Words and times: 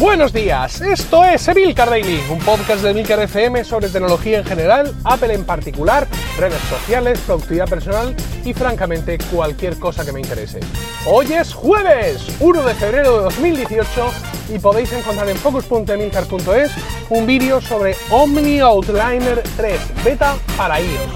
Buenos 0.00 0.32
días, 0.32 0.80
esto 0.80 1.26
es 1.26 1.46
Emilcar 1.46 1.90
Daily, 1.90 2.22
un 2.30 2.38
podcast 2.38 2.82
de 2.82 2.92
Emilcar 2.92 3.20
FM 3.20 3.62
sobre 3.64 3.90
tecnología 3.90 4.38
en 4.38 4.46
general, 4.46 4.94
Apple 5.04 5.34
en 5.34 5.44
particular, 5.44 6.08
redes 6.38 6.62
sociales, 6.70 7.20
productividad 7.26 7.68
personal 7.68 8.16
y 8.42 8.54
francamente 8.54 9.18
cualquier 9.30 9.78
cosa 9.78 10.02
que 10.02 10.12
me 10.12 10.20
interese. 10.20 10.60
Hoy 11.06 11.34
es 11.34 11.52
jueves, 11.52 12.34
1 12.40 12.62
de 12.62 12.74
febrero 12.76 13.18
de 13.18 13.24
2018 13.24 14.10
y 14.54 14.58
podéis 14.58 14.90
encontrar 14.94 15.28
en 15.28 15.36
focus.emilcar.es 15.36 16.72
un 17.10 17.26
vídeo 17.26 17.60
sobre 17.60 17.94
Omni 18.08 18.60
Outliner 18.60 19.42
3 19.58 20.02
beta 20.02 20.34
para 20.56 20.80
iOS. 20.80 21.10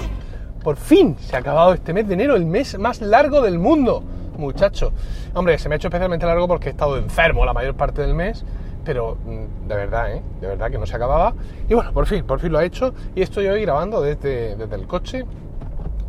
Por 0.63 0.77
fin 0.77 1.17
se 1.19 1.35
ha 1.35 1.39
acabado 1.39 1.73
este 1.73 1.91
mes 1.91 2.07
de 2.07 2.13
enero, 2.13 2.35
el 2.35 2.45
mes 2.45 2.77
más 2.77 3.01
largo 3.01 3.41
del 3.41 3.57
mundo, 3.57 4.03
muchacho. 4.37 4.93
Hombre, 5.33 5.57
se 5.57 5.69
me 5.69 5.75
ha 5.75 5.77
hecho 5.77 5.87
especialmente 5.87 6.27
largo 6.27 6.47
porque 6.47 6.67
he 6.67 6.71
estado 6.71 6.97
enfermo 6.97 7.45
la 7.45 7.53
mayor 7.53 7.73
parte 7.73 8.03
del 8.03 8.13
mes 8.13 8.45
pero 8.85 9.17
mm, 9.25 9.67
de 9.67 9.75
verdad, 9.75 10.13
¿eh? 10.13 10.21
de 10.39 10.47
verdad 10.47 10.71
que 10.71 10.77
no 10.77 10.85
se 10.85 10.95
acababa. 10.95 11.33
Y 11.67 11.73
bueno, 11.73 11.91
por 11.91 12.05
fin, 12.05 12.23
por 12.23 12.39
fin 12.39 12.51
lo 12.51 12.59
ha 12.59 12.63
hecho 12.63 12.93
y 13.15 13.21
estoy 13.21 13.47
hoy 13.47 13.61
grabando 13.63 14.01
desde, 14.01 14.55
desde 14.55 14.75
el 14.75 14.87
coche. 14.87 15.25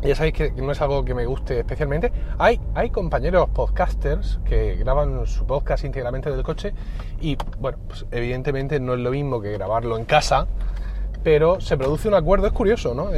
Ya 0.03 0.15
sabéis 0.15 0.35
que 0.35 0.51
no 0.51 0.71
es 0.71 0.79
algo 0.79 1.03
que 1.03 1.15
me 1.15 1.25
guste 1.25 1.59
especialmente. 1.59 2.13
Hay, 2.37 2.61
hay 2.75 2.91
compañeros 2.91 3.49
podcasters 3.49 4.39
que 4.45 4.75
graban 4.75 5.25
su 5.25 5.45
podcast 5.45 5.83
íntegramente 5.83 6.29
del 6.29 6.43
coche 6.43 6.73
y, 7.19 7.35
bueno, 7.59 7.79
pues 7.87 8.05
evidentemente 8.11 8.79
no 8.79 8.93
es 8.93 8.99
lo 8.99 9.09
mismo 9.09 9.41
que 9.41 9.51
grabarlo 9.53 9.97
en 9.97 10.05
casa, 10.05 10.47
pero 11.23 11.59
se 11.61 11.77
produce 11.77 12.07
un 12.07 12.13
acuerdo. 12.13 12.47
Es 12.47 12.53
curioso, 12.53 12.93
¿no? 12.93 13.09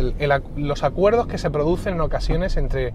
los 0.56 0.84
acuerdos 0.84 1.28
que 1.28 1.38
se 1.38 1.50
producen 1.50 1.96
en 1.96 2.02
ocasiones 2.02 2.58
entre, 2.58 2.94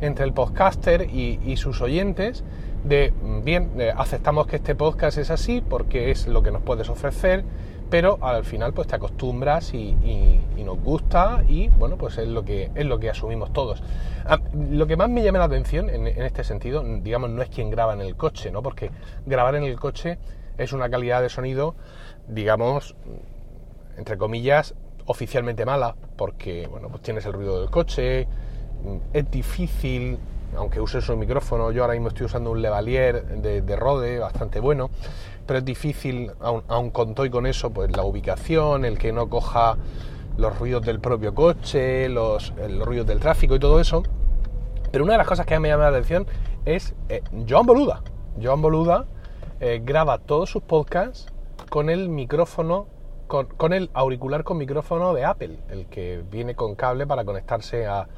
entre 0.00 0.24
el 0.24 0.32
podcaster 0.32 1.02
y, 1.02 1.56
sus 1.56 1.80
oyentes 1.80 2.44
de, 2.84 3.12
bien, 3.42 3.70
eh, 3.78 3.92
aceptamos 3.96 4.46
que 4.46 4.56
este 4.56 4.74
podcast 4.74 5.16
es 5.18 5.30
así 5.30 5.62
porque 5.66 6.10
es 6.10 6.26
lo 6.26 6.42
que 6.42 6.50
nos 6.50 6.62
puedes 6.62 6.90
ofrecer, 6.90 7.44
pero 7.88 8.18
al 8.20 8.44
final 8.44 8.72
pues 8.72 8.88
te 8.88 8.96
acostumbras 8.96 9.72
y, 9.72 9.96
nos 10.64 10.80
gusta 10.80 11.42
y 11.48 11.68
bueno, 11.68 11.96
pues 11.96 12.16
es 12.18 12.28
lo 12.28 12.44
que, 12.44 12.70
es 12.74 12.86
lo 12.86 12.98
que 12.98 13.10
asumimos 13.10 13.52
todos. 13.52 13.82
Ah, 14.26 14.40
lo 14.54 14.86
que 14.86 14.96
más 14.96 15.10
me 15.10 15.22
llama 15.22 15.38
la 15.38 15.44
atención 15.44 15.90
en, 15.90 16.06
este 16.06 16.42
sentido, 16.44 16.82
digamos, 17.02 17.30
no 17.30 17.42
es 17.42 17.50
quien 17.50 17.70
graba 17.70 17.92
en 17.92 18.00
el 18.00 18.16
coche, 18.16 18.50
¿no? 18.50 18.62
Porque 18.62 18.90
grabar 19.26 19.54
en 19.56 19.64
el 19.64 19.78
coche 19.78 20.18
es 20.56 20.72
una 20.72 20.88
calidad 20.88 21.20
de 21.20 21.28
sonido, 21.28 21.74
digamos, 22.28 22.96
entre 23.96 24.16
comillas, 24.16 24.74
oficialmente 25.06 25.64
mala, 25.64 25.96
porque, 26.16 26.66
bueno, 26.66 26.88
pues 26.88 27.02
tienes 27.02 27.26
el 27.26 27.32
ruido 27.32 27.60
del 27.60 27.70
coche, 27.70 28.26
es 29.12 29.30
difícil 29.30 30.18
aunque 30.56 30.80
uses 30.80 31.08
un 31.08 31.18
micrófono, 31.18 31.72
yo 31.72 31.82
ahora 31.82 31.94
mismo 31.94 32.08
estoy 32.08 32.26
usando 32.26 32.50
un 32.50 32.62
Levalier 32.62 33.24
de, 33.24 33.76
Rode 33.76 34.18
bastante 34.18 34.60
bueno, 34.60 34.90
pero 35.46 35.58
es 35.58 35.64
difícil, 35.64 36.30
aún, 36.40 36.62
aún 36.68 36.90
conto 36.90 37.24
y 37.24 37.30
con 37.30 37.46
eso, 37.46 37.70
pues 37.70 37.94
la 37.96 38.04
ubicación, 38.04 38.84
el 38.84 38.98
que 38.98 39.12
no 39.12 39.28
coja 39.28 39.76
los 40.36 40.58
ruidos 40.58 40.82
del 40.84 41.00
propio 41.00 41.34
coche, 41.34 42.08
los, 42.08 42.52
ruidos 42.80 43.06
del 43.06 43.20
tráfico 43.20 43.54
y 43.56 43.58
todo 43.58 43.80
eso. 43.80 44.02
Pero 44.90 45.04
una 45.04 45.14
de 45.14 45.18
las 45.18 45.26
cosas 45.26 45.46
que 45.46 45.58
me 45.58 45.68
llama 45.68 45.84
la 45.84 45.90
atención 45.90 46.26
es 46.64 46.94
eh, 47.08 47.22
Joan 47.48 47.66
Boluda. 47.66 48.02
Joan 48.42 48.62
Boluda 48.62 49.06
eh, 49.60 49.80
graba 49.84 50.18
todos 50.18 50.50
sus 50.50 50.62
podcasts 50.62 51.26
con 51.68 51.90
el 51.90 52.08
micrófono, 52.08 52.86
con, 53.26 53.72
el 53.72 53.90
auricular 53.94 54.44
con 54.44 54.58
micrófono 54.58 55.14
de 55.14 55.24
Apple, 55.24 55.58
el 55.68 55.86
que 55.86 56.22
viene 56.30 56.54
con 56.54 56.74
cable 56.74 57.06
para 57.06 57.24
conectarse 57.24 57.86
a, 57.86 58.08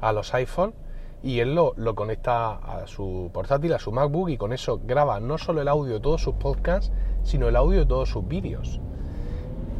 a 0.00 0.12
los 0.12 0.34
iPhone 0.34 0.74
y 1.22 1.40
él 1.40 1.54
lo, 1.54 1.74
conecta 1.94 2.54
a 2.54 2.86
su 2.86 3.30
portátil, 3.32 3.72
a 3.72 3.78
su 3.78 3.90
MacBook 3.90 4.28
y 4.30 4.36
con 4.36 4.52
eso 4.52 4.80
graba 4.84 5.18
no 5.20 5.38
solo 5.38 5.60
el 5.60 5.68
audio 5.68 5.94
de 5.94 6.00
todos 6.00 6.22
sus 6.22 6.34
podcasts, 6.34 6.92
sino 7.24 7.48
el 7.48 7.56
audio 7.56 7.80
de 7.80 7.86
todos 7.86 8.10
sus 8.10 8.26
vídeos. 8.26 8.80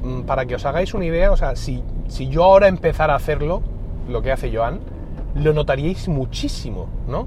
Mm, 0.03 0.23
para 0.23 0.47
que 0.47 0.55
os 0.55 0.65
hagáis 0.65 0.95
una 0.95 1.05
idea, 1.05 1.31
o 1.31 1.37
sea, 1.37 1.57
si, 1.57 1.83
si 2.09 2.29
yo 2.29 2.45
ahora 2.45 2.69
empezara 2.69 3.13
a 3.13 3.17
hacerlo, 3.17 3.63
lo 4.09 4.23
que 4.23 4.33
hace 4.33 4.55
Joan, 4.55 4.81
lo 5.35 5.53
notaríais 5.53 6.09
muchísimo, 6.09 6.89
¿no? 7.07 7.27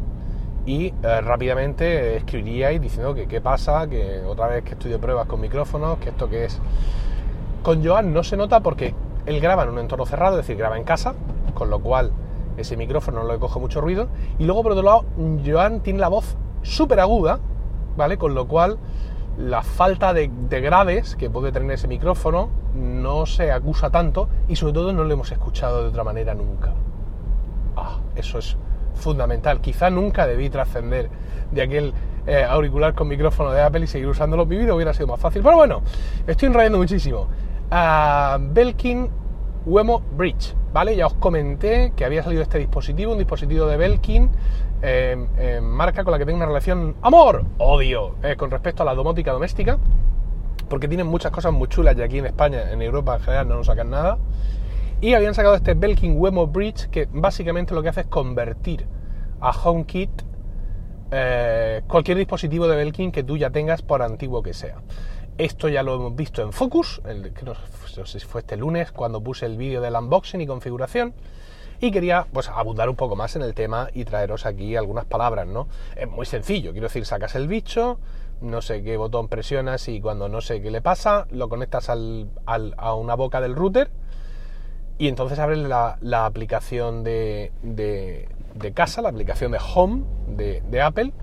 Y 0.66 0.88
eh, 0.88 1.22
rápidamente 1.22 2.18
escribiríais 2.18 2.82
diciendo 2.82 3.14
que 3.14 3.28
qué 3.28 3.42
pasa, 3.42 3.88
que 3.88 4.22
otra 4.26 4.48
vez 4.48 4.64
que 4.64 4.72
estudio 4.72 5.00
pruebas 5.00 5.28
con 5.28 5.40
micrófonos, 5.40 5.98
que 6.00 6.10
esto 6.10 6.30
que 6.30 6.46
es. 6.46 6.60
Con 7.64 7.86
Joan 7.86 8.14
no 8.14 8.24
se 8.24 8.38
nota 8.38 8.62
porque 8.62 8.96
él 9.26 9.40
graba 9.42 9.64
en 9.64 9.70
un 9.70 9.80
entorno 9.80 10.06
cerrado, 10.06 10.40
es 10.40 10.48
decir, 10.48 10.58
graba 10.58 10.78
en 10.78 10.84
casa, 10.84 11.14
con 11.54 11.70
lo 11.70 11.80
cual 11.80 12.12
ese 12.58 12.78
micrófono 12.78 13.24
no 13.24 13.32
le 13.32 13.40
coge 13.40 13.60
mucho 13.60 13.82
ruido. 13.82 14.08
Y 14.38 14.46
luego, 14.46 14.64
por 14.64 14.74
otro 14.74 14.84
lado, 14.84 15.06
Joan 15.46 15.82
tiene 15.82 16.00
la 16.00 16.08
voz 16.08 16.38
súper 16.62 17.00
aguda, 17.00 17.40
¿vale? 17.96 18.18
Con 18.18 18.34
lo 18.34 18.48
cual, 18.48 18.78
la 19.38 19.62
falta 19.62 20.14
de, 20.14 20.30
graves 20.50 21.16
que 21.16 21.30
puede 21.30 21.52
tener 21.52 21.72
ese 21.72 21.88
micrófono 21.88 22.50
no 22.76 23.26
se 23.26 23.52
acusa 23.52 23.90
tanto 23.90 24.30
y 24.48 24.56
sobre 24.56 24.74
todo 24.74 24.94
no 24.94 25.04
lo 25.04 25.14
hemos 25.14 25.32
escuchado 25.32 25.84
de 25.84 25.90
otra 25.90 26.04
manera 26.04 26.34
nunca. 26.34 26.74
Ah, 27.76 28.00
eso 28.16 28.40
es 28.40 28.58
fundamental. 28.96 29.62
Quizá 29.62 29.90
nunca 29.90 30.28
debí 30.28 30.50
trascender 30.50 31.10
de 31.52 31.62
aquel 31.62 31.94
eh, 32.28 32.44
auricular 32.44 32.94
con 32.94 33.08
micrófono 33.08 33.52
de 33.52 33.62
Apple 33.62 33.82
y 33.82 33.88
seguir 33.88 34.08
usándolo. 34.08 34.46
Mi 34.46 34.58
vida 34.58 34.74
hubiera 34.74 34.94
sido 34.94 35.08
más 35.08 35.20
fácil. 35.20 35.42
Pero 35.42 35.56
bueno, 35.56 35.82
estoy 36.28 36.48
enrayando 36.48 36.78
muchísimo. 36.78 37.28
Uh, 37.72 38.40
Belkin 38.52 39.10
Wemo 39.66 40.00
Bridge, 40.00 40.56
¿vale? 40.74 40.96
Ya 40.96 41.06
os 41.06 41.14
comenté 41.14 41.94
que 41.96 42.04
había 42.04 42.24
salido 42.24 42.42
este 42.42 42.58
dispositivo, 42.58 43.12
un 43.12 43.20
dispositivo 43.20 43.68
de 43.68 43.78
Belkin, 43.78 44.30
eh, 44.82 45.28
eh, 45.38 45.62
marca 45.62 46.04
con 46.04 46.12
la 46.12 46.18
que 46.18 46.26
tengo 46.26 46.38
una 46.38 46.48
relación 46.48 46.96
amor-odio 47.02 48.16
eh, 48.24 48.36
con 48.36 48.50
respecto 48.50 48.82
a 48.82 48.86
la 48.86 48.96
domótica 48.96 49.32
doméstica, 49.32 49.78
porque 50.70 50.88
tienen 50.88 51.06
muchas 51.06 51.32
cosas 51.32 51.52
muy 51.52 51.68
chulas 51.68 51.96
y 51.98 52.02
aquí 52.02 52.18
en 52.18 52.26
España, 52.26 52.72
en 52.72 52.82
Europa 52.82 53.18
en 53.18 53.22
general 53.22 53.48
no 53.48 53.56
nos 53.56 53.68
sacan 53.68 53.90
nada. 53.90 54.18
Y 55.02 55.14
habían 55.14 55.34
sacado 55.36 55.56
este 55.56 55.76
Belkin 55.76 56.16
Wemo 56.18 56.48
Bridge 56.48 56.90
que 56.90 57.08
básicamente 57.12 57.76
lo 57.76 57.84
que 57.84 57.90
hace 57.90 58.02
es 58.02 58.08
convertir 58.08 58.88
a 59.40 59.52
HomeKit 59.52 60.24
cualquier 61.88 62.18
dispositivo 62.18 62.68
de 62.68 62.76
Belkin 62.76 63.12
que 63.12 63.24
tú 63.24 63.38
ya 63.38 63.50
tengas 63.50 63.82
por 63.82 64.02
antiguo 64.02 64.44
que 64.44 64.54
sea. 64.54 64.76
Esto 65.40 65.70
ya 65.70 65.84
lo 65.84 65.96
hemos 65.96 66.18
visto 66.18 66.42
en 66.42 66.52
Focus, 66.52 67.02
que 67.06 67.46
no, 67.46 67.56
sé 68.06 68.20
si 68.20 68.26
fue 68.26 68.42
este 68.42 68.58
lunes 68.58 68.92
cuando 68.92 69.22
puse 69.22 69.46
el 69.46 69.56
vídeo 69.56 69.80
del 69.80 69.96
unboxing 69.96 70.42
y 70.42 70.46
configuración. 70.46 71.14
Y 71.80 71.92
quería 71.92 72.28
pues 72.34 72.50
abundar 72.50 72.90
un 72.90 72.98
poco 72.98 73.16
más 73.16 73.38
en 73.38 73.44
el 73.44 73.54
tema 73.54 73.88
y 73.94 74.04
traeros 74.04 74.46
aquí 74.46 74.76
algunas 74.76 75.06
palabras, 75.06 75.48
¿no? 75.48 75.70
Es 75.96 76.10
muy 76.10 76.26
sencillo, 76.26 76.74
quiero 76.74 76.88
decir, 76.88 77.06
sacas 77.06 77.36
el 77.36 77.48
bicho, 77.48 78.02
no 78.42 78.62
sé 78.62 78.84
qué 78.84 78.98
botón 78.98 79.30
presionas 79.30 79.88
y 79.88 80.02
cuando 80.02 80.28
no 80.28 80.42
sé 80.42 80.62
qué 80.62 80.72
le 80.72 80.82
pasa, 80.82 81.26
lo 81.32 81.48
conectas 81.48 81.90
a 81.90 82.94
una 82.96 83.16
boca 83.16 83.40
del 83.40 83.56
router 83.56 83.92
y 84.98 85.08
entonces 85.08 85.40
abres 85.40 85.60
la, 85.60 86.26
aplicación 86.26 87.06
de, 87.06 87.54
casa, 88.74 89.02
la 89.02 89.08
aplicación 89.08 89.54
de 89.54 89.60
Home 89.74 90.04
de 90.28 90.82
Apple 90.82 91.14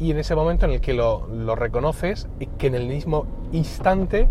y 0.00 0.10
en 0.10 0.18
ese 0.18 0.34
momento 0.34 0.64
en 0.64 0.72
el 0.72 0.80
que 0.80 0.94
lo, 0.94 1.26
reconoces 1.54 2.26
y 2.40 2.46
que 2.46 2.68
en 2.68 2.74
el 2.74 2.88
mismo 2.88 3.26
instante, 3.52 4.28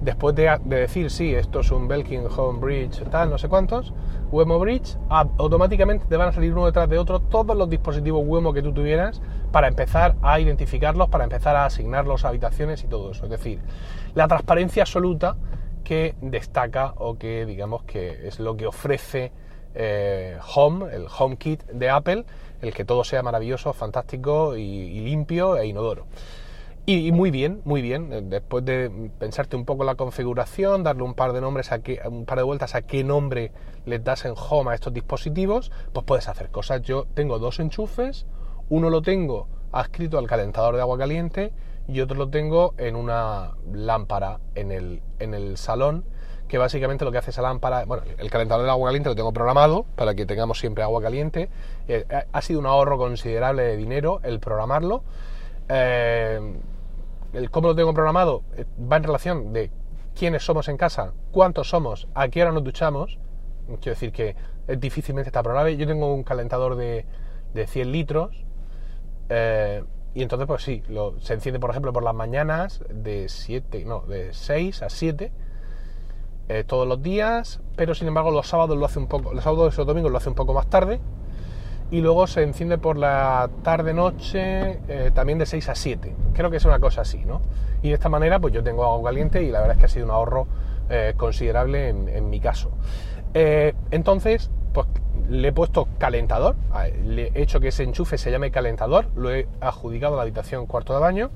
después 0.00 0.36
de, 0.36 0.56
decir, 0.64 1.10
sí, 1.10 1.34
esto 1.34 1.60
es 1.60 1.72
un 1.72 1.88
Belkin 1.88 2.22
Home 2.36 2.60
Bridge, 2.60 3.02
tal, 3.10 3.28
no 3.28 3.36
sé 3.36 3.48
cuántos, 3.48 3.92
Wemo 4.30 4.60
Bridge, 4.60 4.96
automáticamente 5.10 6.06
te 6.08 6.16
van 6.16 6.28
a 6.28 6.32
salir 6.32 6.52
uno 6.52 6.66
detrás 6.66 6.88
de 6.88 6.98
otro 6.98 7.20
todos 7.20 7.56
los 7.56 7.68
dispositivos 7.68 8.22
Wemo 8.24 8.52
que 8.52 8.62
tú 8.62 8.72
tuvieras 8.72 9.20
para 9.50 9.66
empezar 9.66 10.14
a 10.22 10.38
identificarlos, 10.38 11.08
para 11.08 11.24
empezar 11.24 11.56
a 11.56 11.64
asignarlos 11.64 12.24
a 12.24 12.28
habitaciones 12.28 12.84
y 12.84 12.86
todo 12.86 13.10
eso. 13.10 13.24
Es 13.24 13.30
decir, 13.30 13.58
la 14.14 14.28
transparencia 14.28 14.84
absoluta 14.84 15.36
que 15.82 16.14
destaca 16.20 16.94
o 16.96 17.18
que 17.18 17.44
digamos 17.44 17.82
que 17.82 18.28
es 18.28 18.38
lo 18.38 18.56
que 18.56 18.68
ofrece 18.68 19.32
eh, 19.74 20.38
Home, 20.54 20.94
el 20.94 21.06
HomeKit 21.06 21.64
de 21.64 21.90
Apple, 21.90 22.24
el 22.60 22.72
que 22.72 22.84
todo 22.84 23.04
sea 23.04 23.22
maravilloso, 23.22 23.72
fantástico 23.72 24.56
y, 24.56 25.00
limpio 25.00 25.56
e 25.56 25.66
inodoro. 25.66 26.06
Y, 26.84 27.12
muy 27.12 27.30
bien, 27.30 27.60
muy 27.64 27.80
bien. 27.80 28.12
Eh, 28.12 28.22
después 28.24 28.64
de 28.64 29.10
pensarte 29.18 29.56
un 29.56 29.64
poco 29.64 29.84
la 29.84 29.94
configuración, 29.94 30.82
darle 30.82 31.02
un 31.02 31.14
par 31.14 31.32
de 31.32 31.40
nombres 31.40 31.70
a 31.72 31.80
un 32.08 32.24
par 32.24 32.38
de 32.38 32.44
vueltas 32.44 32.74
a 32.74 32.82
qué 32.82 33.04
nombre 33.04 33.52
le 33.84 33.98
das 33.98 34.24
en 34.24 34.34
Home 34.36 34.72
a 34.72 34.74
estos 34.74 34.92
dispositivos, 34.92 35.70
pues 35.92 36.04
puedes 36.04 36.28
hacer 36.28 36.50
cosas. 36.50 36.82
Yo 36.82 37.06
tengo 37.14 37.38
dos 37.38 37.60
enchufes, 37.60 38.26
uno 38.68 38.90
lo 38.90 39.02
tengo 39.02 39.48
adscrito 39.72 40.18
al 40.18 40.26
calentador 40.26 40.74
de 40.74 40.82
agua 40.82 40.98
caliente 40.98 41.52
y 41.88 42.00
otro 42.00 42.16
lo 42.16 42.28
tengo 42.28 42.74
en 42.78 42.96
una 42.96 43.52
lámpara 43.72 44.40
en 44.54 44.70
el, 44.70 45.02
en 45.18 45.34
el 45.34 45.56
salón 45.56 46.04
que 46.48 46.58
básicamente 46.58 47.04
lo 47.04 47.12
que 47.12 47.18
hace 47.18 47.30
esa 47.30 47.42
lámpara, 47.42 47.84
bueno, 47.84 48.02
el 48.18 48.30
calentador 48.30 48.64
de 48.64 48.70
agua 48.70 48.88
caliente 48.88 49.08
lo 49.08 49.14
tengo 49.14 49.32
programado 49.32 49.86
para 49.96 50.14
que 50.14 50.26
tengamos 50.26 50.58
siempre 50.58 50.82
agua 50.82 51.00
caliente. 51.00 51.48
Eh, 51.88 52.04
ha 52.30 52.42
sido 52.42 52.60
un 52.60 52.66
ahorro 52.66 52.98
considerable 52.98 53.62
de 53.62 53.76
dinero 53.76 54.20
el 54.22 54.38
programarlo. 54.38 55.02
Eh, 55.68 56.40
el 57.32 57.50
cómo 57.50 57.68
lo 57.68 57.74
tengo 57.74 57.94
programado 57.94 58.42
eh, 58.56 58.66
va 58.80 58.98
en 58.98 59.04
relación 59.04 59.52
de 59.52 59.70
quiénes 60.14 60.44
somos 60.44 60.68
en 60.68 60.76
casa, 60.76 61.12
cuántos 61.30 61.70
somos, 61.70 62.06
a 62.14 62.28
qué 62.28 62.42
hora 62.42 62.52
nos 62.52 62.64
duchamos. 62.64 63.18
Quiero 63.80 63.92
decir 63.94 64.12
que 64.12 64.36
es 64.66 64.78
difícilmente 64.78 65.30
está 65.30 65.42
programable. 65.42 65.76
Yo 65.78 65.86
tengo 65.86 66.12
un 66.12 66.22
calentador 66.22 66.76
de, 66.76 67.06
de 67.54 67.66
100 67.66 67.92
litros 67.92 68.44
y 70.14 70.22
entonces, 70.22 70.46
pues 70.46 70.62
sí, 70.62 70.82
lo, 70.88 71.18
se 71.20 71.32
enciende, 71.32 71.58
por 71.58 71.70
ejemplo, 71.70 71.90
por 71.94 72.02
las 72.02 72.14
mañanas 72.14 72.84
de 72.90 73.30
7, 73.30 73.86
no, 73.86 74.00
de 74.00 74.34
6 74.34 74.82
a 74.82 74.90
7 74.90 75.32
eh, 76.48 76.64
todos 76.66 76.86
los 76.86 77.02
días, 77.02 77.60
pero 77.76 77.94
sin 77.94 78.08
embargo 78.08 78.30
los 78.30 78.46
sábados 78.48 78.76
lo 78.76 78.84
hace 78.84 78.98
un 78.98 79.06
poco, 79.06 79.32
los 79.32 79.44
sábados 79.44 79.78
y 79.78 79.84
domingos 79.84 80.10
lo 80.10 80.18
hace 80.18 80.28
un 80.28 80.34
poco 80.34 80.54
más 80.54 80.66
tarde. 80.68 81.00
Y 81.90 82.00
luego 82.00 82.26
se 82.26 82.42
enciende 82.42 82.78
por 82.78 82.96
la 82.96 83.50
tarde-noche 83.62 84.80
eh, 84.88 85.10
también 85.14 85.38
de 85.38 85.44
6 85.44 85.68
a 85.68 85.74
7. 85.74 86.14
Creo 86.32 86.50
que 86.50 86.56
es 86.56 86.64
una 86.64 86.80
cosa 86.80 87.02
así, 87.02 87.22
¿no? 87.26 87.42
Y 87.82 87.88
de 87.88 87.94
esta 87.94 88.08
manera, 88.08 88.40
pues 88.40 88.54
yo 88.54 88.62
tengo 88.62 88.84
agua 88.84 89.10
caliente 89.10 89.42
y 89.42 89.50
la 89.50 89.60
verdad 89.60 89.76
es 89.76 89.80
que 89.80 89.84
ha 89.86 89.88
sido 89.88 90.06
un 90.06 90.10
ahorro 90.10 90.46
eh, 90.88 91.12
considerable 91.18 91.90
en, 91.90 92.08
en, 92.08 92.30
mi 92.30 92.40
caso. 92.40 92.70
entonces, 93.34 94.50
pues 94.72 94.86
le 95.28 95.48
he 95.48 95.52
puesto 95.52 95.88
calentador, 95.98 96.56
le 97.04 97.30
he 97.34 97.42
hecho 97.42 97.60
que 97.60 97.68
ese 97.68 97.82
enchufe 97.84 98.18
se 98.18 98.30
llame 98.30 98.50
calentador, 98.50 99.06
lo 99.14 99.30
he 99.30 99.46
adjudicado 99.60 100.14
a 100.14 100.16
la 100.16 100.22
habitación 100.22 100.66
cuarto 100.66 100.94
de 100.94 101.00
baño 101.00 101.30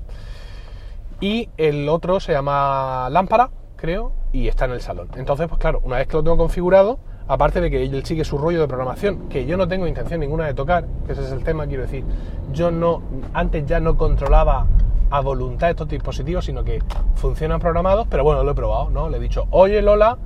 y 1.19 1.49
el 1.57 1.89
otro 1.89 2.19
se 2.19 2.33
llama 2.33 3.09
lámpara, 3.09 3.49
creo, 3.75 4.11
y 4.31 4.47
está 4.47 4.65
en 4.65 4.71
el 4.71 4.81
salón. 4.81 5.09
Entonces, 5.15 5.47
pues 5.47 5.59
claro, 5.59 5.81
una 5.83 5.97
vez 5.97 6.07
que 6.07 6.17
lo 6.17 6.23
tengo 6.23 6.37
configurado, 6.37 6.99
aparte 7.27 7.61
de 7.61 7.69
que 7.69 7.83
él 7.83 8.05
sigue 8.05 8.23
su 8.23 8.37
rollo 8.37 8.61
de 8.61 8.67
programación, 8.67 9.29
que 9.29 9.45
yo 9.45 9.57
no 9.57 9.67
tengo 9.67 9.87
intención 9.87 10.19
ninguna 10.19 10.45
de 10.45 10.53
tocar, 10.53 10.85
que 11.05 11.13
ese 11.13 11.23
es 11.23 11.31
el 11.31 11.43
tema, 11.43 11.67
quiero 11.67 11.83
decir, 11.83 12.03
yo 12.51 12.71
no, 12.71 13.01
antes 13.33 13.65
ya 13.65 13.79
no 13.79 13.97
controlaba 13.97 14.67
a 15.09 15.21
voluntad 15.21 15.69
estos 15.69 15.87
dispositivos, 15.87 16.45
sino 16.45 16.63
que 16.63 16.83
funcionan 17.15 17.59
programados, 17.59 18.07
pero 18.09 18.23
bueno, 18.23 18.43
lo 18.43 18.51
he 18.51 18.55
probado, 18.55 18.89
¿no? 18.89 19.09
Le 19.09 19.17
he 19.17 19.19
dicho, 19.21 19.47
oye 19.51 19.81
Lola, 19.81 20.17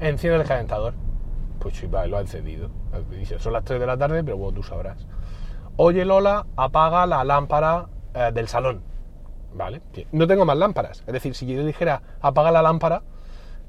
enciende 0.00 0.40
el 0.40 0.46
calentador 0.46 0.94
pues 1.58 1.76
sí, 1.76 1.88
lo 1.88 2.16
ha 2.16 2.20
encendido. 2.20 2.70
Dice, 3.10 3.38
son 3.38 3.52
las 3.52 3.64
3 3.64 3.80
de 3.80 3.86
la 3.86 3.96
tarde, 3.96 4.24
pero 4.24 4.36
bueno, 4.36 4.54
tú 4.54 4.62
sabrás. 4.62 5.06
Oye 5.76 6.04
Lola, 6.04 6.46
apaga 6.56 7.06
la 7.06 7.24
lámpara 7.24 7.86
eh, 8.14 8.30
del 8.32 8.48
salón. 8.48 8.82
¿Vale? 9.54 9.80
No 10.12 10.26
tengo 10.26 10.44
más 10.44 10.56
lámparas. 10.56 11.02
Es 11.06 11.12
decir, 11.12 11.34
si 11.34 11.46
yo 11.46 11.64
dijera 11.64 12.02
apaga 12.20 12.50
la 12.50 12.62
lámpara, 12.62 13.02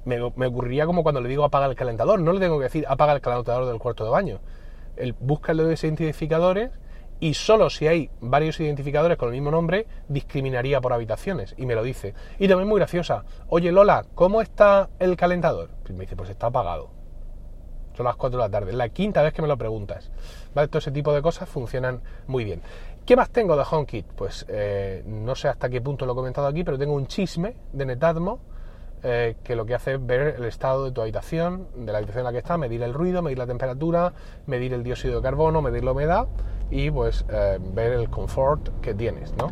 me, 0.10 0.48
ocurriría 0.48 0.86
como 0.86 1.04
cuando 1.04 1.22
le 1.22 1.30
digo 1.30 1.44
apaga 1.44 1.68
el 1.68 1.76
calentador. 1.76 2.20
No 2.20 2.34
le 2.34 2.40
tengo 2.40 2.58
que 2.58 2.64
decir 2.64 2.86
apaga 2.88 3.14
el 3.14 3.22
calentador 3.22 3.66
del 3.66 3.80
cuarto 3.80 4.04
de 4.04 4.10
baño. 4.10 4.40
Él 4.98 5.16
busca 5.20 5.54
los 5.54 5.84
identificadores 5.84 6.72
y 7.22 7.34
solo 7.34 7.70
si 7.70 7.88
hay 7.88 8.10
varios 8.22 8.60
identificadores 8.60 9.18
con 9.18 9.28
el 9.30 9.34
mismo 9.34 9.52
nombre, 9.52 9.86
discriminaría 10.08 10.82
por 10.82 10.94
habitaciones. 10.94 11.54
Y 11.58 11.66
me 11.66 11.76
lo 11.76 11.84
dice. 11.84 12.14
Y 12.38 12.48
también 12.48 12.68
muy 12.68 12.80
graciosa. 12.80 13.24
Oye 13.48 13.72
Lola, 13.72 14.06
¿cómo 14.16 14.42
está 14.42 14.90
el 15.00 15.16
calentador? 15.16 15.70
Pues 15.84 15.94
me 15.94 16.06
dice, 16.06 16.16
pues 16.16 16.30
está 16.30 16.48
apagado. 16.48 16.90
Son 17.96 18.06
las 18.06 18.16
4 18.16 18.40
de 18.40 18.46
la 18.46 18.50
tarde. 18.50 18.72
Es 18.72 18.78
la 18.78 18.90
quinta 18.90 19.22
vez 19.22 19.34
que 19.34 19.42
me 19.42 19.48
lo 19.48 19.58
preguntas. 19.58 20.12
¿Vale? 20.54 20.70
Todo 20.70 20.80
ese 20.80 20.92
tipo 20.92 21.14
de 21.14 21.22
cosas 21.22 21.50
funcionan 21.50 22.02
muy 22.28 22.46
bien. 22.46 22.62
¿Qué 23.06 23.16
más 23.16 23.30
tengo 23.30 23.58
de 23.58 23.66
HomeKit? 23.70 24.06
Pues 24.06 24.46
eh, 24.48 25.04
no 25.06 25.36
sé 25.36 25.50
hasta 25.50 25.68
qué 25.70 25.82
punto 25.82 26.06
lo 26.06 26.14
he 26.14 26.16
comentado 26.16 26.48
aquí, 26.48 26.64
pero 26.64 26.78
tengo 26.78 26.94
un 26.94 27.08
chisme 27.08 27.56
de 27.74 27.86
Netatmo 27.86 28.40
eh, 29.04 29.36
que 29.44 29.56
lo 29.56 29.66
que 29.66 29.76
hace 29.76 29.94
es 29.94 30.06
ver 30.06 30.36
el 30.38 30.46
estado 30.46 30.86
de 30.86 30.92
tu 30.92 31.02
habitación, 31.02 31.68
de 31.76 31.92
la 31.92 32.00
habitación 32.00 32.22
en 32.22 32.26
la 32.26 32.32
que 32.32 32.38
está, 32.40 32.58
medir 32.58 32.84
el 32.84 32.94
ruido, 32.94 33.22
medir 33.22 33.38
la 33.38 33.48
temperatura, 33.48 34.14
medir 34.46 34.74
el 34.74 34.84
dióxido 34.84 35.18
de 35.18 35.22
carbono, 35.22 35.62
medir 35.62 35.84
la 35.84 35.92
humedad 35.92 36.28
y 36.72 36.92
pues 36.92 37.26
eh, 37.30 37.60
ver 37.74 37.94
el 37.94 38.10
confort 38.10 38.70
que 38.82 38.94
tienes, 38.94 39.34
¿no? 39.38 39.52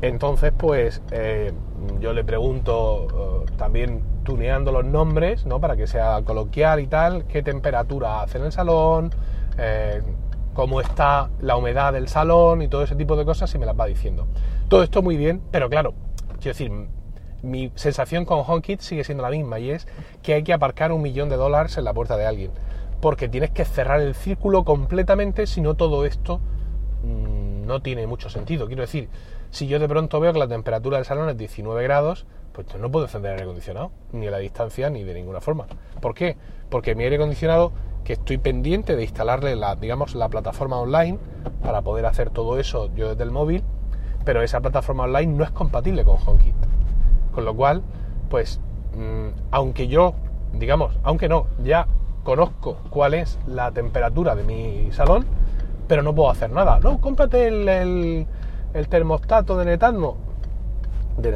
Entonces, 0.00 0.52
pues 0.56 1.02
yo 1.98 2.12
le 2.12 2.22
pregunto 2.22 3.44
también 3.56 4.02
tuneando 4.28 4.72
los 4.72 4.84
nombres, 4.84 5.46
¿no? 5.46 5.58
Para 5.58 5.74
que 5.74 5.86
sea 5.86 6.20
coloquial 6.22 6.80
y 6.80 6.86
tal, 6.86 7.24
qué 7.24 7.42
temperatura 7.42 8.20
hace 8.20 8.36
en 8.36 8.44
el 8.44 8.52
salón, 8.52 9.10
eh, 9.56 10.02
cómo 10.52 10.82
está 10.82 11.30
la 11.40 11.56
humedad 11.56 11.94
del 11.94 12.08
salón 12.08 12.60
y 12.60 12.68
todo 12.68 12.82
ese 12.82 12.94
tipo 12.94 13.16
de 13.16 13.24
cosas 13.24 13.54
y 13.54 13.58
me 13.58 13.64
las 13.64 13.74
va 13.74 13.86
diciendo. 13.86 14.26
Todo 14.68 14.82
esto 14.82 15.00
muy 15.00 15.16
bien, 15.16 15.40
pero 15.50 15.70
claro, 15.70 15.94
quiero 16.40 16.50
decir, 16.50 16.70
mi 17.42 17.70
sensación 17.74 18.24
con 18.24 18.42
HomeKit 18.46 18.80
sigue 18.80 19.04
siendo 19.04 19.22
la 19.22 19.30
misma 19.30 19.58
y 19.58 19.70
es 19.70 19.86
que 20.22 20.34
hay 20.34 20.42
que 20.42 20.52
aparcar 20.52 20.92
un 20.92 21.02
millón 21.02 21.28
de 21.28 21.36
dólares 21.36 21.76
en 21.78 21.84
la 21.84 21.94
puerta 21.94 22.16
de 22.16 22.26
alguien, 22.26 22.50
porque 23.00 23.28
tienes 23.28 23.50
que 23.50 23.64
cerrar 23.64 24.00
el 24.00 24.14
círculo 24.14 24.64
completamente, 24.64 25.46
si 25.46 25.60
no 25.60 25.74
todo 25.74 26.04
esto 26.04 26.40
mm, 27.02 27.66
no 27.66 27.80
tiene 27.80 28.06
mucho 28.06 28.28
sentido. 28.28 28.66
Quiero 28.66 28.82
decir, 28.82 29.08
si 29.50 29.66
yo 29.66 29.78
de 29.78 29.88
pronto 29.88 30.20
veo 30.20 30.32
que 30.32 30.38
la 30.38 30.48
temperatura 30.48 30.98
del 30.98 31.06
salón 31.06 31.28
es 31.28 31.36
19 31.36 31.82
grados, 31.82 32.26
pues 32.52 32.66
no 32.76 32.90
puedo 32.90 33.06
encender 33.06 33.30
el 33.30 33.34
aire 33.36 33.44
acondicionado, 33.44 33.92
ni 34.12 34.26
a 34.26 34.30
la 34.30 34.38
distancia, 34.38 34.90
ni 34.90 35.04
de 35.04 35.14
ninguna 35.14 35.40
forma. 35.40 35.66
¿Por 36.00 36.14
qué? 36.14 36.36
Porque 36.68 36.94
mi 36.94 37.04
aire 37.04 37.16
acondicionado, 37.16 37.72
que 38.04 38.14
estoy 38.14 38.38
pendiente 38.38 38.96
de 38.96 39.02
instalarle 39.02 39.54
la, 39.54 39.76
digamos, 39.76 40.14
la 40.14 40.28
plataforma 40.28 40.78
online 40.78 41.18
para 41.62 41.82
poder 41.82 42.06
hacer 42.06 42.30
todo 42.30 42.58
eso 42.58 42.90
yo 42.94 43.10
desde 43.10 43.22
el 43.22 43.30
móvil, 43.30 43.62
pero 44.24 44.42
esa 44.42 44.60
plataforma 44.60 45.04
online 45.04 45.34
no 45.34 45.44
es 45.44 45.50
compatible 45.50 46.04
con 46.04 46.16
HomeKit. 46.16 46.67
Con 47.38 47.44
lo 47.44 47.54
cual, 47.54 47.84
pues, 48.30 48.58
mm, 48.96 49.28
aunque 49.52 49.86
yo, 49.86 50.14
digamos, 50.54 50.98
aunque 51.04 51.28
no, 51.28 51.46
ya 51.62 51.86
conozco 52.24 52.78
cuál 52.90 53.14
es 53.14 53.38
la 53.46 53.70
temperatura 53.70 54.34
de 54.34 54.42
mi 54.42 54.90
salón, 54.90 55.24
pero 55.86 56.02
no 56.02 56.16
puedo 56.16 56.30
hacer 56.30 56.50
nada. 56.50 56.80
No, 56.80 57.00
cómprate 57.00 57.46
el, 57.46 58.26
termostato 58.88 59.56
de 59.56 59.66
Netatmo 59.66 60.16
de 61.16 61.28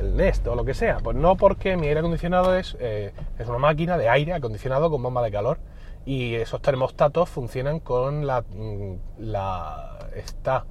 el 0.00 0.16
Nest 0.16 0.46
o 0.46 0.54
lo 0.54 0.64
que 0.64 0.72
sea. 0.72 1.00
Pues 1.00 1.18
no 1.18 1.36
porque 1.36 1.76
mi 1.76 1.86
aire 1.86 2.00
acondicionado 2.00 2.56
es, 2.56 2.74
eh, 2.80 3.12
es 3.38 3.46
una 3.46 3.58
máquina 3.58 3.98
de 3.98 4.08
aire 4.08 4.32
acondicionado 4.32 4.90
con 4.90 5.02
bomba 5.02 5.22
de 5.22 5.32
calor 5.32 5.58
y 6.06 6.34
esos 6.36 6.62
termostatos 6.62 7.28
funcionan 7.28 7.78
con 7.78 8.26
la, 8.26 8.40
mm, 8.40 8.94
la, 9.18 9.98
esta, 10.16 10.64